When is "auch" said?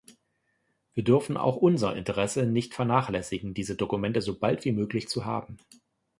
1.37-1.57